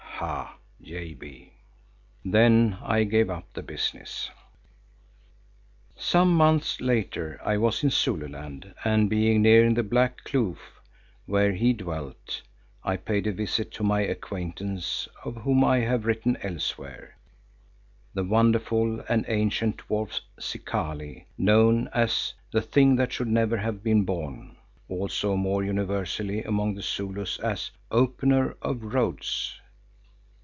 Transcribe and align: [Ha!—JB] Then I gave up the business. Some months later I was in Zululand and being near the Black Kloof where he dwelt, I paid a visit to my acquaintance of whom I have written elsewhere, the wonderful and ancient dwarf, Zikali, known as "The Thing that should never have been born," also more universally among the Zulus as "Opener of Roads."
[Ha!—JB] 0.23 1.49
Then 2.23 2.77
I 2.83 3.05
gave 3.05 3.31
up 3.31 3.51
the 3.53 3.63
business. 3.63 4.29
Some 5.95 6.35
months 6.35 6.79
later 6.79 7.41
I 7.43 7.57
was 7.57 7.81
in 7.83 7.89
Zululand 7.89 8.75
and 8.85 9.09
being 9.09 9.41
near 9.41 9.73
the 9.73 9.81
Black 9.81 10.23
Kloof 10.23 10.59
where 11.25 11.53
he 11.53 11.73
dwelt, 11.73 12.43
I 12.83 12.97
paid 12.97 13.25
a 13.25 13.31
visit 13.31 13.71
to 13.71 13.83
my 13.83 14.01
acquaintance 14.01 15.07
of 15.25 15.37
whom 15.37 15.63
I 15.63 15.79
have 15.79 16.05
written 16.05 16.37
elsewhere, 16.43 17.17
the 18.13 18.23
wonderful 18.23 18.99
and 19.09 19.25
ancient 19.27 19.77
dwarf, 19.77 20.19
Zikali, 20.39 21.25
known 21.35 21.89
as 21.95 22.35
"The 22.51 22.61
Thing 22.61 22.95
that 22.97 23.11
should 23.11 23.27
never 23.27 23.57
have 23.57 23.81
been 23.83 24.03
born," 24.05 24.55
also 24.87 25.35
more 25.35 25.63
universally 25.63 26.43
among 26.43 26.75
the 26.75 26.83
Zulus 26.83 27.39
as 27.39 27.71
"Opener 27.89 28.55
of 28.61 28.83
Roads." 28.83 29.57